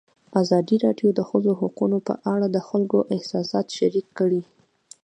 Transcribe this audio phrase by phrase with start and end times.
[0.41, 4.41] ازادي راډیو د د ښځو حقونه په اړه د خلکو احساسات شریک کړي.